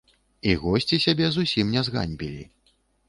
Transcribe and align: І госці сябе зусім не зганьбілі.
І 0.53 0.55
госці 0.61 0.99
сябе 1.05 1.29
зусім 1.35 1.71
не 1.77 1.85
зганьбілі. 1.91 2.43